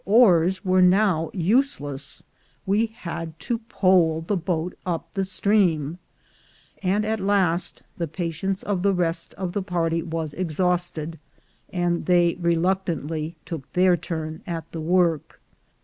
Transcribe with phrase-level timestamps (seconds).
[0.03, 2.23] Oars were now useless—
[2.65, 5.99] we had to pole the boat up the stream;
[6.81, 11.19] and at last the patience of the rest of the party was exhausted,
[11.71, 15.39] and they reluctantly took their turn at the work.